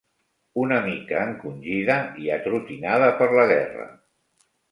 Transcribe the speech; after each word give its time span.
Una 0.61 0.77
mica 0.85 1.19
encongida 1.33 1.99
i 2.23 2.33
atrotinada 2.39 3.13
per 3.21 3.31
la 3.41 3.47
guerra 3.55 3.87